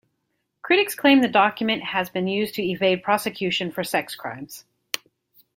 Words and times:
Critics 0.63 0.95
claim 0.95 1.21
the 1.21 1.27
document 1.27 1.83
has 1.83 2.09
been 2.09 2.27
used 2.27 2.55
to 2.55 2.63
evade 2.67 3.03
prosecution 3.03 3.71
for 3.71 3.83
sex 3.83 4.15
crimes. 4.15 4.65